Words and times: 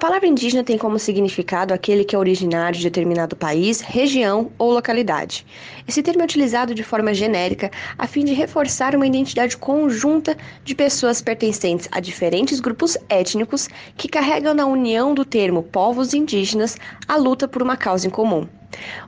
palavra 0.00 0.26
indígena 0.26 0.64
tem 0.64 0.78
como 0.78 0.98
significado 0.98 1.74
aquele 1.74 2.04
que 2.04 2.16
é 2.16 2.18
originário 2.18 2.78
de 2.78 2.84
determinado 2.84 3.36
país, 3.36 3.82
região 3.82 4.50
ou 4.56 4.72
localidade. 4.72 5.44
Esse 5.86 6.02
termo 6.02 6.22
é 6.22 6.24
utilizado 6.24 6.74
de 6.74 6.82
forma 6.82 7.12
genérica 7.12 7.70
a 7.98 8.06
fim 8.06 8.24
de 8.24 8.32
reforçar 8.32 8.96
uma 8.96 9.06
identidade 9.06 9.58
conjunta 9.58 10.38
de 10.64 10.74
pessoas 10.74 11.20
pertencentes 11.20 11.86
a 11.92 12.00
diferentes 12.00 12.60
grupos 12.60 12.96
étnicos 13.10 13.68
que 13.94 14.08
carregam 14.08 14.54
na 14.54 14.64
união 14.64 15.12
do 15.12 15.22
termo 15.22 15.62
povos 15.62 16.14
indígenas 16.14 16.78
a 17.06 17.16
luta 17.16 17.46
por 17.46 17.60
uma 17.62 17.76
causa 17.76 18.06
em 18.06 18.10
comum. 18.10 18.48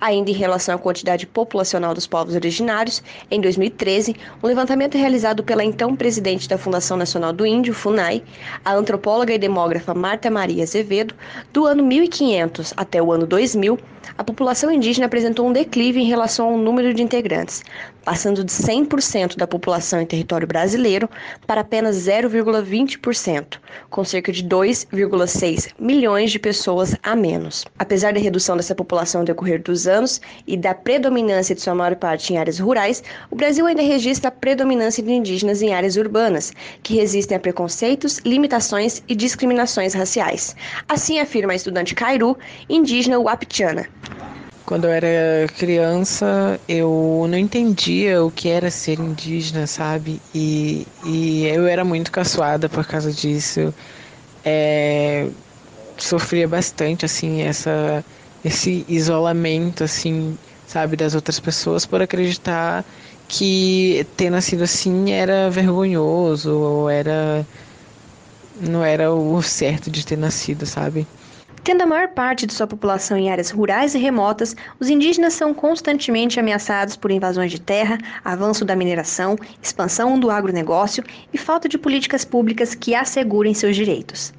Ainda 0.00 0.30
em 0.30 0.34
relação 0.34 0.74
à 0.74 0.78
quantidade 0.78 1.26
populacional 1.26 1.94
dos 1.94 2.06
povos 2.06 2.34
originários, 2.34 3.02
em 3.30 3.40
2013, 3.40 4.16
um 4.42 4.46
levantamento 4.46 4.98
realizado 4.98 5.44
pela 5.44 5.62
então 5.62 5.94
presidente 5.94 6.48
da 6.48 6.58
Fundação 6.58 6.96
Nacional 6.96 7.32
do 7.32 7.46
Índio, 7.46 7.72
FUNAI, 7.72 8.24
a 8.64 8.74
antropóloga 8.74 9.32
e 9.32 9.38
demógrafa 9.38 9.94
Marta 9.94 10.30
Maria 10.30 10.64
Azevedo, 10.64 11.14
do 11.52 11.64
ano 11.64 11.84
1500 11.84 12.74
até 12.76 13.00
o 13.00 13.12
ano 13.12 13.26
2000, 13.26 13.78
a 14.16 14.24
população 14.24 14.70
indígena 14.70 15.06
apresentou 15.06 15.46
um 15.46 15.52
declive 15.52 16.00
em 16.00 16.06
relação 16.06 16.48
ao 16.48 16.56
número 16.56 16.92
de 16.92 17.02
integrantes, 17.02 17.62
passando 18.04 18.44
de 18.44 18.52
100% 18.52 19.36
da 19.36 19.46
população 19.46 20.00
em 20.00 20.06
território 20.06 20.46
brasileiro 20.46 21.08
para 21.46 21.60
apenas 21.60 21.96
0,20%, 21.96 23.58
com 23.88 24.04
cerca 24.04 24.32
de 24.32 24.44
2,6 24.44 25.68
milhões 25.78 26.30
de 26.30 26.38
pessoas 26.38 26.96
a 27.02 27.14
menos. 27.14 27.64
Apesar 27.78 28.12
da 28.12 28.20
redução 28.20 28.56
dessa 28.56 28.74
população 28.74 29.20
no 29.20 29.26
decorrer 29.26 29.62
dos 29.62 29.86
anos 29.86 30.20
e 30.46 30.56
da 30.56 30.74
predominância 30.74 31.54
de 31.54 31.60
sua 31.60 31.74
maior 31.74 31.96
parte 31.96 32.32
em 32.32 32.38
áreas 32.38 32.58
rurais, 32.58 33.02
o 33.30 33.36
Brasil 33.36 33.66
ainda 33.66 33.82
registra 33.82 34.28
a 34.28 34.32
predominância 34.32 35.02
de 35.02 35.12
indígenas 35.12 35.62
em 35.62 35.72
áreas 35.72 35.96
urbanas, 35.96 36.52
que 36.82 36.94
resistem 36.94 37.36
a 37.36 37.40
preconceitos, 37.40 38.18
limitações 38.18 39.02
e 39.08 39.14
discriminações 39.14 39.94
raciais. 39.94 40.56
Assim 40.88 41.18
afirma 41.18 41.52
a 41.52 41.56
estudante 41.56 41.94
Cairu, 41.94 42.36
indígena 42.68 43.18
Wapitiana. 43.18 43.86
Quando 44.64 44.84
eu 44.84 44.90
era 44.90 45.46
criança, 45.58 46.58
eu 46.68 47.26
não 47.28 47.36
entendia 47.36 48.24
o 48.24 48.30
que 48.30 48.48
era 48.48 48.70
ser 48.70 48.98
indígena, 48.98 49.66
sabe? 49.66 50.20
E, 50.34 50.86
e 51.04 51.46
eu 51.46 51.66
era 51.66 51.84
muito 51.84 52.10
caçoada 52.12 52.68
por 52.68 52.86
causa 52.86 53.12
disso. 53.12 53.74
É, 54.44 55.28
sofria 55.98 56.48
bastante, 56.48 57.04
assim, 57.04 57.42
essa, 57.42 58.04
esse 58.44 58.84
isolamento, 58.88 59.84
assim, 59.84 60.38
sabe, 60.66 60.96
das 60.96 61.14
outras 61.14 61.38
pessoas 61.38 61.84
por 61.84 62.00
acreditar 62.00 62.84
que 63.28 64.06
ter 64.16 64.30
nascido 64.30 64.62
assim 64.62 65.12
era 65.12 65.48
vergonhoso 65.50 66.54
ou 66.54 66.90
era 66.90 67.46
não 68.60 68.84
era 68.84 69.12
o 69.12 69.42
certo 69.42 69.90
de 69.90 70.04
ter 70.04 70.16
nascido, 70.16 70.66
sabe? 70.66 71.06
Tendo 71.64 71.82
a 71.82 71.86
maior 71.86 72.08
parte 72.08 72.44
de 72.44 72.52
sua 72.52 72.66
população 72.66 73.16
em 73.16 73.30
áreas 73.30 73.52
rurais 73.52 73.94
e 73.94 73.98
remotas, 73.98 74.56
os 74.80 74.90
indígenas 74.90 75.34
são 75.34 75.54
constantemente 75.54 76.40
ameaçados 76.40 76.96
por 76.96 77.12
invasões 77.12 77.52
de 77.52 77.60
terra, 77.60 77.98
avanço 78.24 78.64
da 78.64 78.74
mineração, 78.74 79.36
expansão 79.62 80.18
do 80.18 80.28
agronegócio 80.28 81.04
e 81.32 81.38
falta 81.38 81.68
de 81.68 81.78
políticas 81.78 82.24
públicas 82.24 82.74
que 82.74 82.96
assegurem 82.96 83.54
seus 83.54 83.76
direitos. 83.76 84.34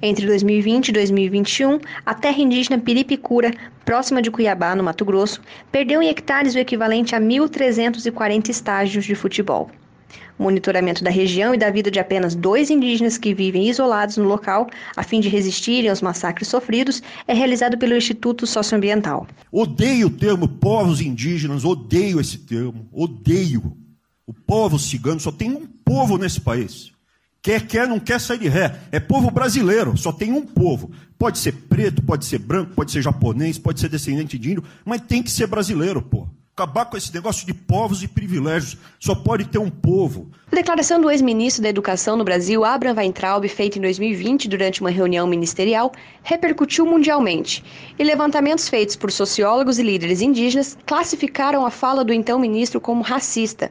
Entre 0.00 0.24
2020 0.24 0.88
e 0.88 0.92
2021, 0.92 1.80
a 2.06 2.14
terra 2.14 2.40
indígena 2.40 2.78
Piripicura, 2.78 3.52
próxima 3.84 4.22
de 4.22 4.30
Cuiabá, 4.30 4.76
no 4.76 4.84
Mato 4.84 5.04
Grosso, 5.04 5.42
perdeu 5.72 6.00
em 6.00 6.08
hectares 6.08 6.54
o 6.54 6.58
equivalente 6.58 7.16
a 7.16 7.20
1.340 7.20 8.48
estágios 8.48 9.04
de 9.04 9.16
futebol. 9.16 9.68
Monitoramento 10.40 11.04
da 11.04 11.10
região 11.10 11.54
e 11.54 11.58
da 11.58 11.70
vida 11.70 11.90
de 11.90 12.00
apenas 12.00 12.34
dois 12.34 12.70
indígenas 12.70 13.18
que 13.18 13.34
vivem 13.34 13.68
isolados 13.68 14.16
no 14.16 14.24
local, 14.24 14.70
a 14.96 15.02
fim 15.02 15.20
de 15.20 15.28
resistirem 15.28 15.90
aos 15.90 16.00
massacres 16.00 16.48
sofridos, 16.48 17.02
é 17.28 17.34
realizado 17.34 17.76
pelo 17.76 17.94
Instituto 17.94 18.46
Socioambiental. 18.46 19.26
Odeio 19.52 20.06
o 20.06 20.10
termo 20.10 20.48
povos 20.48 21.02
indígenas, 21.02 21.62
odeio 21.62 22.18
esse 22.18 22.38
termo, 22.38 22.88
odeio. 22.90 23.76
O 24.26 24.32
povo 24.32 24.78
cigano 24.78 25.20
só 25.20 25.30
tem 25.30 25.50
um 25.50 25.66
povo 25.84 26.16
nesse 26.16 26.40
país. 26.40 26.90
Quer, 27.42 27.66
quer, 27.66 27.86
não 27.86 28.00
quer 28.00 28.18
sair 28.18 28.38
de 28.38 28.48
ré. 28.48 28.80
É 28.90 28.98
povo 28.98 29.30
brasileiro, 29.30 29.94
só 29.96 30.10
tem 30.10 30.32
um 30.32 30.42
povo. 30.42 30.90
Pode 31.18 31.38
ser 31.38 31.52
preto, 31.52 32.02
pode 32.02 32.24
ser 32.24 32.38
branco, 32.38 32.72
pode 32.74 32.90
ser 32.90 33.02
japonês, 33.02 33.58
pode 33.58 33.78
ser 33.78 33.90
descendente 33.90 34.38
de 34.38 34.52
índio, 34.52 34.64
mas 34.86 35.02
tem 35.02 35.22
que 35.22 35.30
ser 35.30 35.46
brasileiro, 35.46 36.00
pô 36.00 36.26
acabar 36.54 36.84
com 36.84 36.96
esse 36.96 37.12
negócio 37.14 37.46
de 37.46 37.54
povos 37.54 38.02
e 38.02 38.08
privilégios. 38.08 38.76
Só 38.98 39.14
pode 39.14 39.46
ter 39.46 39.58
um 39.58 39.70
povo. 39.70 40.30
A 40.52 40.56
declaração 40.56 41.00
do 41.00 41.10
ex-ministro 41.10 41.62
da 41.62 41.68
Educação 41.68 42.16
no 42.16 42.24
Brasil, 42.24 42.64
Abraham 42.64 42.96
Weintraub, 42.96 43.48
feita 43.48 43.78
em 43.78 43.82
2020 43.82 44.48
durante 44.48 44.80
uma 44.80 44.90
reunião 44.90 45.26
ministerial, 45.26 45.92
repercutiu 46.22 46.84
mundialmente. 46.84 47.64
E 47.98 48.04
levantamentos 48.04 48.68
feitos 48.68 48.96
por 48.96 49.10
sociólogos 49.10 49.78
e 49.78 49.82
líderes 49.82 50.20
indígenas 50.20 50.76
classificaram 50.84 51.64
a 51.64 51.70
fala 51.70 52.04
do 52.04 52.12
então 52.12 52.38
ministro 52.38 52.80
como 52.80 53.02
racista. 53.02 53.70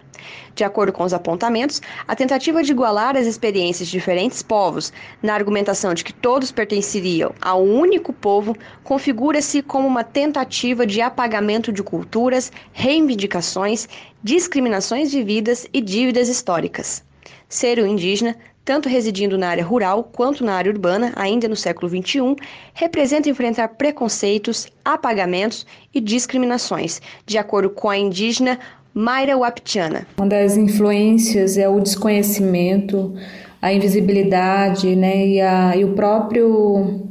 De 0.56 0.64
acordo 0.64 0.92
com 0.92 1.04
os 1.04 1.14
apontamentos, 1.14 1.82
a 2.08 2.16
tentativa 2.16 2.62
de 2.62 2.72
igualar 2.72 3.16
as 3.16 3.26
experiências 3.26 3.88
de 3.88 3.98
diferentes 3.98 4.42
povos, 4.42 4.92
na 5.24 5.34
argumentação 5.34 5.94
de 5.94 6.04
que 6.04 6.12
todos 6.12 6.52
pertenceriam 6.52 7.34
a 7.42 7.56
um 7.56 7.80
único 7.80 8.12
povo, 8.12 8.56
configura-se 8.84 9.62
como 9.62 9.88
uma 9.88 10.04
tentativa 10.04 10.86
de 10.86 11.02
apagamento 11.02 11.72
de 11.72 11.82
culturas, 11.82 12.52
reivindicações, 12.72 13.88
discriminações 14.24 15.12
vividas 15.12 15.68
e 15.74 15.82
dívidas 15.82 16.30
históricas. 16.30 17.04
Ser 17.48 17.80
um 17.80 17.88
indígena, 17.88 18.36
tanto 18.64 18.88
residindo 18.88 19.38
na 19.38 19.50
área 19.50 19.64
rural 19.64 20.04
quanto 20.04 20.44
na 20.44 20.54
área 20.54 20.72
urbana, 20.72 21.12
ainda 21.16 21.48
no 21.48 21.56
século 21.56 21.90
XXI, 21.90 22.36
representa 22.74 23.30
enfrentar 23.30 23.70
preconceitos, 23.70 24.68
apagamentos 24.86 25.66
e 25.94 26.00
discriminações, 26.00 27.02
de 27.26 27.38
acordo 27.38 27.70
com 27.70 27.90
a 27.90 27.98
indígena 27.98 28.60
Mayra 28.94 29.38
Waptiana. 29.38 30.06
Uma 30.18 30.28
das 30.28 30.58
influências 30.58 31.58
é 31.58 31.68
o 31.68 31.80
desconhecimento, 31.80 33.16
a 33.62 33.74
invisibilidade 33.74 34.96
né, 34.96 35.28
e, 35.28 35.42
a, 35.42 35.76
e 35.76 35.84
o 35.84 35.94
próprio 35.94 37.09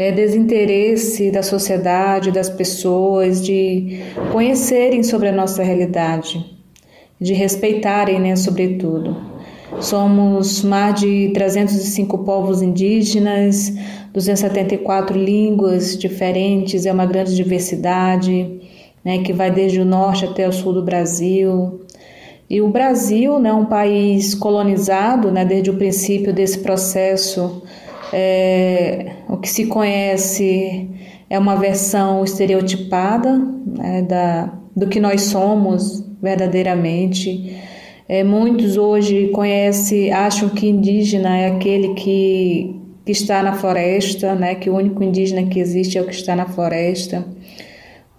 é, 0.00 0.10
desinteresse 0.10 1.30
da 1.30 1.42
sociedade, 1.42 2.32
das 2.32 2.48
pessoas, 2.48 3.44
de 3.44 4.00
conhecerem 4.32 5.02
sobre 5.02 5.28
a 5.28 5.32
nossa 5.32 5.62
realidade, 5.62 6.42
de 7.20 7.34
respeitarem, 7.34 8.18
né, 8.18 8.34
sobretudo. 8.34 9.14
Somos 9.78 10.64
mais 10.64 10.98
de 10.98 11.30
305 11.34 12.16
povos 12.24 12.62
indígenas, 12.62 13.74
274 14.14 15.18
línguas 15.18 15.98
diferentes, 15.98 16.86
é 16.86 16.92
uma 16.94 17.04
grande 17.04 17.36
diversidade 17.36 18.58
né, 19.04 19.18
que 19.18 19.34
vai 19.34 19.50
desde 19.50 19.82
o 19.82 19.84
norte 19.84 20.24
até 20.24 20.48
o 20.48 20.52
sul 20.52 20.72
do 20.72 20.82
Brasil. 20.82 21.82
E 22.48 22.62
o 22.62 22.70
Brasil 22.70 23.38
né, 23.38 23.52
um 23.52 23.66
país 23.66 24.34
colonizado 24.34 25.30
né, 25.30 25.44
desde 25.44 25.68
o 25.68 25.76
princípio 25.76 26.32
desse 26.32 26.60
processo. 26.60 27.62
É, 28.12 29.12
o 29.28 29.36
que 29.36 29.48
se 29.48 29.66
conhece 29.66 30.88
é 31.28 31.38
uma 31.38 31.56
versão 31.56 32.24
estereotipada 32.24 33.38
né, 33.66 34.02
da, 34.02 34.52
do 34.74 34.88
que 34.88 34.98
nós 35.00 35.22
somos 35.22 36.04
verdadeiramente. 36.20 37.56
É, 38.08 38.24
muitos 38.24 38.76
hoje 38.76 39.28
conhecem, 39.28 40.12
acham 40.12 40.48
que 40.48 40.68
indígena 40.68 41.36
é 41.36 41.46
aquele 41.46 41.94
que, 41.94 42.80
que 43.04 43.12
está 43.12 43.42
na 43.42 43.52
floresta, 43.52 44.34
né, 44.34 44.56
que 44.56 44.68
o 44.68 44.74
único 44.74 45.02
indígena 45.02 45.44
que 45.48 45.60
existe 45.60 45.96
é 45.96 46.02
o 46.02 46.06
que 46.06 46.14
está 46.14 46.34
na 46.34 46.46
floresta 46.46 47.24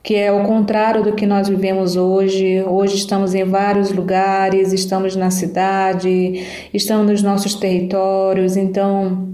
que 0.03 0.15
é 0.15 0.31
o 0.31 0.43
contrário 0.43 1.03
do 1.03 1.13
que 1.13 1.25
nós 1.25 1.47
vivemos 1.47 1.95
hoje. 1.95 2.63
Hoje 2.67 2.95
estamos 2.95 3.35
em 3.35 3.43
vários 3.43 3.91
lugares, 3.91 4.73
estamos 4.73 5.15
na 5.15 5.29
cidade, 5.29 6.43
estamos 6.73 7.05
nos 7.07 7.21
nossos 7.21 7.53
territórios, 7.53 8.57
então 8.57 9.29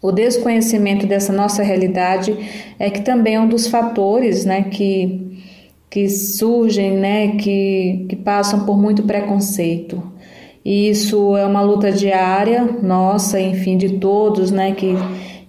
o 0.00 0.12
desconhecimento 0.12 1.06
dessa 1.06 1.32
nossa 1.32 1.62
realidade 1.62 2.36
é 2.78 2.88
que 2.88 3.00
também 3.02 3.34
é 3.34 3.40
um 3.40 3.48
dos 3.48 3.66
fatores, 3.66 4.44
né, 4.44 4.62
que, 4.62 5.40
que 5.90 6.08
surgem, 6.08 6.92
né, 6.92 7.36
que, 7.36 8.06
que 8.08 8.16
passam 8.16 8.64
por 8.64 8.78
muito 8.78 9.02
preconceito. 9.02 10.00
E 10.64 10.88
isso 10.88 11.36
é 11.36 11.44
uma 11.44 11.62
luta 11.62 11.90
diária, 11.90 12.62
nossa, 12.82 13.40
enfim, 13.40 13.76
de 13.76 13.98
todos, 13.98 14.50
né, 14.50 14.72
que, 14.72 14.94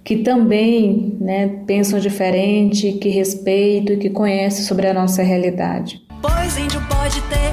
que 0.03 0.17
também 0.17 1.17
né, 1.19 1.61
pensam 1.67 1.99
diferente, 1.99 2.93
que 2.93 3.09
respeitam 3.09 3.95
e 3.95 3.99
que 3.99 4.09
conhecem 4.09 4.63
sobre 4.63 4.87
a 4.87 4.93
nossa 4.93 5.21
realidade. 5.21 6.01
Pois 6.21 6.57
índio 6.57 6.81
pode 6.89 7.21
ter 7.23 7.48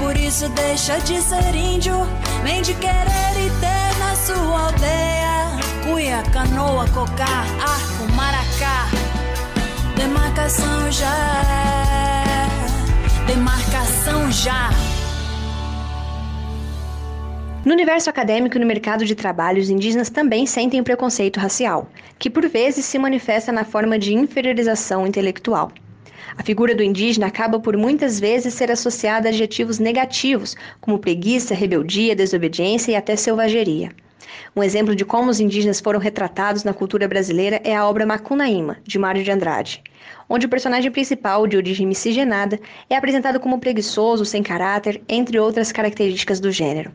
por 0.00 0.16
isso 0.16 0.48
deixa 0.50 0.98
de 1.00 1.20
ser 1.20 1.54
índio, 1.54 1.94
nem 2.42 2.62
de 2.62 2.74
querer 2.74 3.34
e 3.36 3.50
ter 3.60 3.98
na 3.98 4.16
sua 4.16 4.66
aldeia. 4.66 5.60
Cuia, 5.84 6.22
canoa, 6.32 6.88
cocar, 6.88 7.44
arco, 7.60 8.12
maracá, 8.14 8.88
demarcação 9.96 10.90
já 10.90 11.06
é, 11.44 13.26
demarcação 13.26 14.32
já. 14.32 14.70
No 17.62 17.72
universo 17.72 18.08
acadêmico 18.08 18.56
e 18.56 18.60
no 18.60 18.66
mercado 18.66 19.04
de 19.04 19.14
trabalho, 19.14 19.60
os 19.60 19.68
indígenas 19.68 20.08
também 20.08 20.46
sentem 20.46 20.80
o 20.80 20.84
preconceito 20.84 21.38
racial, 21.38 21.90
que 22.18 22.30
por 22.30 22.48
vezes 22.48 22.86
se 22.86 22.98
manifesta 22.98 23.52
na 23.52 23.64
forma 23.64 23.98
de 23.98 24.14
inferiorização 24.14 25.06
intelectual. 25.06 25.70
A 26.36 26.42
figura 26.42 26.74
do 26.74 26.82
indígena 26.82 27.26
acaba 27.26 27.60
por 27.60 27.76
muitas 27.76 28.20
vezes 28.20 28.54
ser 28.54 28.70
associada 28.70 29.28
a 29.28 29.30
adjetivos 29.30 29.78
negativos, 29.78 30.56
como 30.80 30.98
preguiça, 30.98 31.54
rebeldia, 31.54 32.16
desobediência 32.16 32.92
e 32.92 32.96
até 32.96 33.16
selvageria. 33.16 33.90
Um 34.54 34.62
exemplo 34.62 34.94
de 34.94 35.04
como 35.04 35.30
os 35.30 35.40
indígenas 35.40 35.80
foram 35.80 35.98
retratados 35.98 36.64
na 36.64 36.72
cultura 36.72 37.08
brasileira 37.08 37.60
é 37.64 37.74
a 37.74 37.86
obra 37.86 38.06
Macunaíma, 38.06 38.78
de 38.84 38.98
Mário 38.98 39.22
de 39.22 39.30
Andrade, 39.30 39.82
onde 40.28 40.46
o 40.46 40.48
personagem 40.48 40.90
principal, 40.90 41.46
de 41.46 41.56
origem 41.56 41.86
miscigenada, 41.86 42.58
é 42.88 42.96
apresentado 42.96 43.40
como 43.40 43.58
preguiçoso, 43.58 44.24
sem 44.24 44.42
caráter, 44.42 45.02
entre 45.08 45.38
outras 45.38 45.72
características 45.72 46.40
do 46.40 46.52
gênero. 46.52 46.92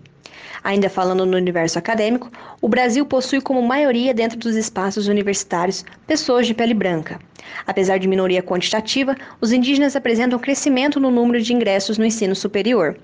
Ainda 0.63 0.89
falando 0.89 1.25
no 1.25 1.37
universo 1.37 1.77
acadêmico, 1.77 2.31
o 2.59 2.67
Brasil 2.67 3.05
possui 3.05 3.39
como 3.39 3.61
maioria 3.61 4.13
dentro 4.13 4.37
dos 4.37 4.55
espaços 4.55 5.07
universitários 5.07 5.85
pessoas 6.07 6.47
de 6.47 6.53
pele 6.53 6.73
branca. 6.73 7.19
Apesar 7.65 7.97
de 7.97 8.07
minoria 8.07 8.43
quantitativa, 8.43 9.15
os 9.41 9.51
indígenas 9.51 9.95
apresentam 9.95 10.37
crescimento 10.39 10.99
no 10.99 11.09
número 11.09 11.41
de 11.41 11.53
ingressos 11.53 11.97
no 11.97 12.05
ensino 12.05 12.35
superior. 12.35 12.95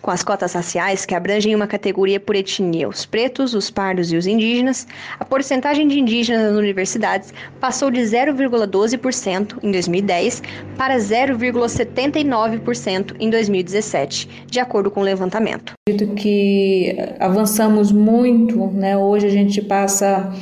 Com 0.00 0.10
as 0.10 0.22
cotas 0.22 0.52
raciais, 0.52 1.04
que 1.04 1.14
abrangem 1.14 1.54
uma 1.54 1.66
categoria 1.66 2.18
por 2.20 2.36
etnia, 2.36 2.88
os 2.88 3.04
pretos, 3.04 3.52
os 3.54 3.70
pardos 3.70 4.12
e 4.12 4.16
os 4.16 4.26
indígenas, 4.26 4.86
a 5.18 5.24
porcentagem 5.24 5.88
de 5.88 5.98
indígenas 5.98 6.50
nas 6.50 6.58
universidades 6.58 7.34
passou 7.60 7.90
de 7.90 8.00
0,12% 8.00 9.58
em 9.62 9.72
2010 9.72 10.42
para 10.76 10.96
0,79% 10.96 13.16
em 13.18 13.30
2017, 13.30 14.28
de 14.46 14.60
acordo 14.60 14.90
com 14.90 15.00
o 15.00 15.04
levantamento. 15.04 15.72
Acredito 15.88 16.14
que 16.14 16.96
avançamos 17.18 17.90
muito, 17.90 18.66
né? 18.68 18.96
Hoje 18.96 19.26
a 19.26 19.30
gente 19.30 19.60
passa 19.62 20.32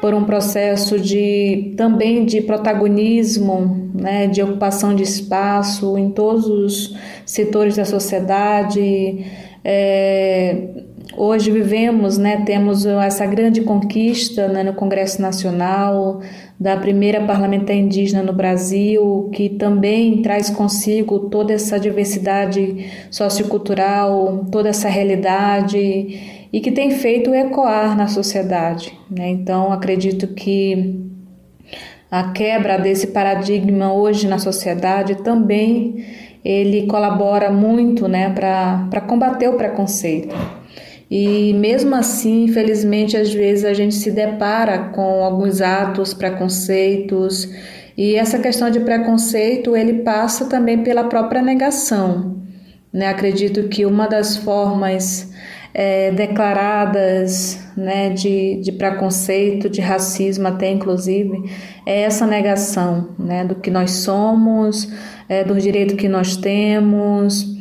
por 0.00 0.14
um 0.14 0.24
processo 0.24 0.98
de 0.98 1.74
também 1.76 2.24
de 2.24 2.40
protagonismo, 2.40 3.90
né, 3.94 4.26
de 4.26 4.42
ocupação 4.42 4.94
de 4.94 5.02
espaço 5.02 5.98
em 5.98 6.10
todos 6.10 6.46
os 6.46 6.96
setores 7.26 7.76
da 7.76 7.84
sociedade. 7.84 9.26
É, 9.64 10.68
hoje 11.16 11.50
vivemos, 11.50 12.16
né, 12.16 12.42
temos 12.46 12.86
essa 12.86 13.26
grande 13.26 13.62
conquista 13.62 14.46
né, 14.46 14.62
no 14.62 14.72
Congresso 14.72 15.20
Nacional 15.20 16.20
da 16.58 16.76
primeira 16.76 17.24
parlamentar 17.24 17.76
indígena 17.76 18.22
no 18.22 18.32
Brasil, 18.32 19.30
que 19.32 19.48
também 19.48 20.22
traz 20.22 20.50
consigo 20.50 21.18
toda 21.28 21.52
essa 21.52 21.78
diversidade 21.78 22.86
sociocultural, 23.10 24.46
toda 24.50 24.68
essa 24.68 24.88
realidade 24.88 26.37
e 26.52 26.60
que 26.60 26.72
tem 26.72 26.90
feito 26.90 27.34
ecoar 27.34 27.96
na 27.96 28.08
sociedade. 28.08 28.98
Né? 29.10 29.28
Então, 29.28 29.72
acredito 29.72 30.28
que 30.28 31.04
a 32.10 32.32
quebra 32.32 32.78
desse 32.78 33.08
paradigma 33.08 33.92
hoje 33.92 34.26
na 34.26 34.38
sociedade 34.38 35.16
também 35.16 36.04
ele 36.44 36.86
colabora 36.86 37.50
muito 37.50 38.08
né, 38.08 38.30
para 38.30 39.00
combater 39.02 39.48
o 39.48 39.54
preconceito. 39.54 40.34
E 41.10 41.52
mesmo 41.54 41.94
assim, 41.94 42.44
infelizmente, 42.44 43.16
às 43.16 43.32
vezes 43.32 43.64
a 43.64 43.72
gente 43.72 43.94
se 43.94 44.10
depara 44.10 44.90
com 44.90 45.24
alguns 45.24 45.60
atos, 45.60 46.12
preconceitos, 46.12 47.48
e 47.96 48.14
essa 48.14 48.38
questão 48.38 48.70
de 48.70 48.80
preconceito 48.80 49.76
ele 49.76 50.02
passa 50.02 50.46
também 50.46 50.78
pela 50.82 51.04
própria 51.04 51.42
negação. 51.42 52.36
Né? 52.92 53.08
Acredito 53.08 53.68
que 53.68 53.84
uma 53.84 54.06
das 54.06 54.36
formas 54.36 55.32
é, 55.74 56.10
declaradas 56.10 57.66
né, 57.76 58.10
de, 58.10 58.60
de 58.60 58.72
preconceito, 58.72 59.68
de 59.68 59.80
racismo, 59.80 60.48
até 60.48 60.70
inclusive, 60.70 61.50
é 61.86 62.02
essa 62.02 62.26
negação 62.26 63.10
né, 63.18 63.44
do 63.44 63.54
que 63.54 63.70
nós 63.70 63.90
somos, 63.92 64.92
é, 65.28 65.44
do 65.44 65.54
direito 65.60 65.96
que 65.96 66.08
nós 66.08 66.36
temos, 66.36 67.58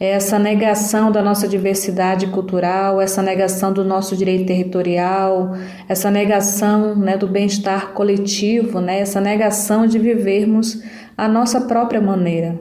é 0.00 0.10
essa 0.10 0.38
negação 0.38 1.10
da 1.10 1.20
nossa 1.22 1.48
diversidade 1.48 2.28
cultural, 2.28 3.00
essa 3.00 3.20
negação 3.20 3.72
do 3.72 3.84
nosso 3.84 4.16
direito 4.16 4.46
territorial, 4.46 5.56
essa 5.88 6.08
negação 6.08 6.94
né, 6.94 7.16
do 7.16 7.26
bem-estar 7.26 7.88
coletivo, 7.88 8.80
né, 8.80 9.00
essa 9.00 9.20
negação 9.20 9.86
de 9.86 9.98
vivermos 9.98 10.80
a 11.16 11.26
nossa 11.26 11.62
própria 11.62 12.00
maneira. 12.00 12.60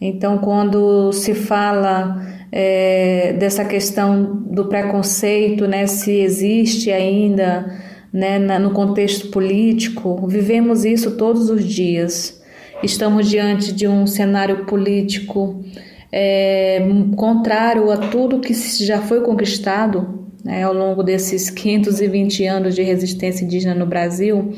Então, 0.00 0.38
quando 0.38 1.12
se 1.12 1.34
fala 1.34 2.20
é, 2.52 3.32
dessa 3.38 3.64
questão 3.64 4.42
do 4.44 4.66
preconceito, 4.66 5.66
né, 5.66 5.86
se 5.86 6.12
existe 6.12 6.92
ainda 6.92 7.80
né, 8.12 8.38
na, 8.38 8.58
no 8.58 8.72
contexto 8.72 9.28
político, 9.28 10.26
vivemos 10.28 10.84
isso 10.84 11.16
todos 11.16 11.48
os 11.48 11.64
dias. 11.64 12.42
Estamos 12.82 13.30
diante 13.30 13.72
de 13.72 13.88
um 13.88 14.06
cenário 14.06 14.66
político 14.66 15.64
é, 16.10 16.86
contrário 17.16 17.90
a 17.90 17.96
tudo 17.96 18.40
que 18.40 18.52
já 18.52 19.00
foi 19.00 19.22
conquistado 19.22 20.26
né, 20.44 20.62
ao 20.62 20.74
longo 20.74 21.02
desses 21.02 21.48
520 21.48 22.44
anos 22.44 22.74
de 22.74 22.82
resistência 22.82 23.44
indígena 23.44 23.74
no 23.74 23.86
Brasil. 23.86 24.52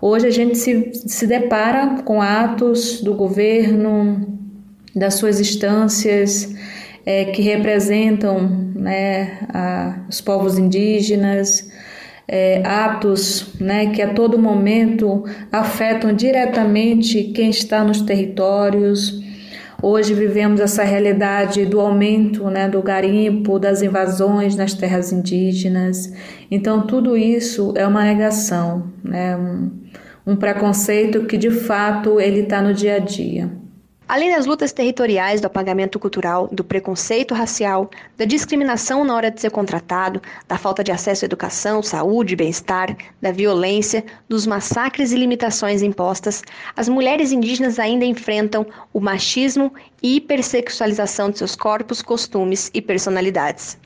Hoje 0.00 0.26
a 0.26 0.30
gente 0.30 0.56
se, 0.56 0.92
se 0.94 1.26
depara 1.26 2.02
com 2.04 2.20
atos 2.22 3.00
do 3.00 3.14
governo, 3.14 4.38
das 4.94 5.14
suas 5.14 5.40
instâncias, 5.40 6.54
é, 7.06 7.26
que 7.26 7.42
representam 7.42 8.48
né, 8.74 9.38
a, 9.52 9.98
os 10.08 10.20
povos 10.20 10.58
indígenas, 10.58 11.70
é, 12.26 12.62
atos 12.64 13.54
né, 13.60 13.90
que 13.90 14.00
a 14.00 14.14
todo 14.14 14.38
momento 14.38 15.24
afetam 15.52 16.12
diretamente 16.14 17.24
quem 17.34 17.50
está 17.50 17.84
nos 17.84 18.00
territórios. 18.00 19.22
Hoje 19.82 20.14
vivemos 20.14 20.60
essa 20.60 20.82
realidade 20.82 21.66
do 21.66 21.78
aumento 21.78 22.44
né, 22.44 22.66
do 22.68 22.80
garimpo, 22.80 23.58
das 23.58 23.82
invasões 23.82 24.56
nas 24.56 24.72
terras 24.72 25.12
indígenas. 25.12 26.10
Então, 26.50 26.86
tudo 26.86 27.16
isso 27.16 27.74
é 27.76 27.86
uma 27.86 28.02
negação, 28.02 28.90
né, 29.02 29.36
um, 29.36 29.70
um 30.26 30.36
preconceito 30.36 31.26
que 31.26 31.36
de 31.36 31.50
fato 31.50 32.18
ele 32.18 32.40
está 32.40 32.62
no 32.62 32.72
dia 32.72 32.96
a 32.96 32.98
dia. 32.98 33.63
Além 34.14 34.30
das 34.30 34.46
lutas 34.46 34.72
territoriais, 34.72 35.40
do 35.40 35.48
apagamento 35.48 35.98
cultural, 35.98 36.48
do 36.52 36.62
preconceito 36.62 37.34
racial, 37.34 37.90
da 38.16 38.24
discriminação 38.24 39.04
na 39.04 39.12
hora 39.12 39.28
de 39.28 39.40
ser 39.40 39.50
contratado, 39.50 40.22
da 40.46 40.56
falta 40.56 40.84
de 40.84 40.92
acesso 40.92 41.24
à 41.24 41.26
educação, 41.26 41.82
saúde, 41.82 42.36
bem-estar, 42.36 42.96
da 43.20 43.32
violência, 43.32 44.04
dos 44.28 44.46
massacres 44.46 45.10
e 45.10 45.16
limitações 45.16 45.82
impostas, 45.82 46.44
as 46.76 46.88
mulheres 46.88 47.32
indígenas 47.32 47.80
ainda 47.80 48.04
enfrentam 48.04 48.64
o 48.92 49.00
machismo 49.00 49.74
e 50.00 50.14
hipersexualização 50.14 51.28
de 51.28 51.38
seus 51.38 51.56
corpos, 51.56 52.00
costumes 52.00 52.70
e 52.72 52.80
personalidades. 52.80 53.76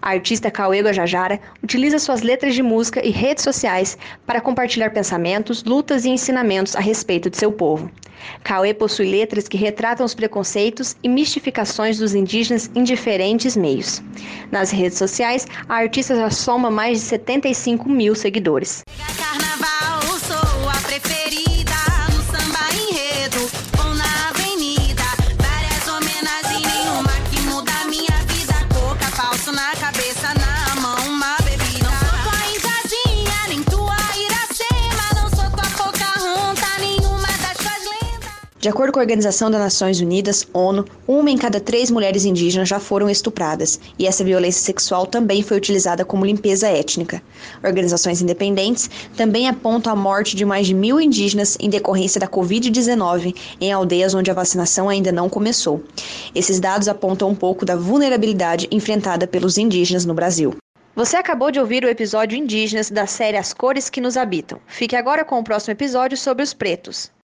A 0.00 0.10
artista 0.10 0.50
Cauê 0.50 0.80
Guajajara 0.80 1.40
utiliza 1.62 1.98
suas 1.98 2.22
letras 2.22 2.54
de 2.54 2.62
música 2.62 3.04
e 3.04 3.10
redes 3.10 3.44
sociais 3.44 3.96
para 4.26 4.40
compartilhar 4.40 4.90
pensamentos, 4.90 5.64
lutas 5.64 6.04
e 6.04 6.10
ensinamentos 6.10 6.76
a 6.76 6.80
respeito 6.80 7.30
de 7.30 7.36
seu 7.36 7.52
povo. 7.52 7.90
Cauê 8.42 8.72
possui 8.72 9.10
letras 9.10 9.48
que 9.48 9.56
retratam 9.56 10.04
os 10.04 10.14
preconceitos 10.14 10.96
e 11.02 11.08
mistificações 11.08 11.98
dos 11.98 12.14
indígenas 12.14 12.70
em 12.74 12.82
diferentes 12.82 13.56
meios. 13.56 14.02
Nas 14.50 14.70
redes 14.70 14.98
sociais, 14.98 15.46
a 15.68 15.74
artista 15.74 16.16
já 16.16 16.30
soma 16.30 16.70
mais 16.70 16.98
de 16.98 17.04
75 17.04 17.88
mil 17.88 18.14
seguidores. 18.14 18.82
De 38.66 38.70
acordo 38.70 38.92
com 38.92 38.98
a 38.98 39.02
Organização 39.02 39.48
das 39.48 39.60
Nações 39.60 40.00
Unidas, 40.00 40.44
ONU, 40.52 40.84
uma 41.06 41.30
em 41.30 41.38
cada 41.38 41.60
três 41.60 41.88
mulheres 41.88 42.24
indígenas 42.24 42.68
já 42.68 42.80
foram 42.80 43.08
estupradas, 43.08 43.78
e 43.96 44.08
essa 44.08 44.24
violência 44.24 44.60
sexual 44.60 45.06
também 45.06 45.40
foi 45.40 45.56
utilizada 45.56 46.04
como 46.04 46.26
limpeza 46.26 46.66
étnica. 46.66 47.22
Organizações 47.62 48.20
independentes 48.20 48.90
também 49.16 49.48
apontam 49.48 49.92
a 49.92 49.94
morte 49.94 50.34
de 50.34 50.44
mais 50.44 50.66
de 50.66 50.74
mil 50.74 51.00
indígenas 51.00 51.56
em 51.60 51.70
decorrência 51.70 52.20
da 52.20 52.26
Covid-19 52.26 53.36
em 53.60 53.70
aldeias 53.70 54.14
onde 54.14 54.32
a 54.32 54.34
vacinação 54.34 54.88
ainda 54.88 55.12
não 55.12 55.28
começou. 55.28 55.80
Esses 56.34 56.58
dados 56.58 56.88
apontam 56.88 57.28
um 57.28 57.36
pouco 57.36 57.64
da 57.64 57.76
vulnerabilidade 57.76 58.66
enfrentada 58.72 59.28
pelos 59.28 59.58
indígenas 59.58 60.04
no 60.04 60.12
Brasil. 60.12 60.56
Você 60.96 61.16
acabou 61.16 61.52
de 61.52 61.60
ouvir 61.60 61.84
o 61.84 61.88
episódio 61.88 62.36
Indígenas 62.36 62.90
da 62.90 63.06
série 63.06 63.36
As 63.36 63.54
Cores 63.54 63.88
que 63.88 64.00
Nos 64.00 64.16
Habitam. 64.16 64.58
Fique 64.66 64.96
agora 64.96 65.24
com 65.24 65.38
o 65.38 65.44
próximo 65.44 65.70
episódio 65.70 66.18
sobre 66.18 66.42
os 66.42 66.52
pretos. 66.52 67.14